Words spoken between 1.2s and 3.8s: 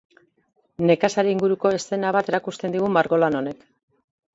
inguruko eszena bat erakusten digu margolan honek.